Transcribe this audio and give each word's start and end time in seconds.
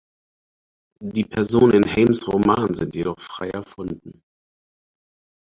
Die 1.13 1.25
Personen 1.25 1.73
in 1.73 1.83
Heyms 1.87 2.27
Roman 2.27 2.73
sind 2.73 2.95
jedoch 2.95 3.19
frei 3.19 3.51
erfunden. 3.51 4.23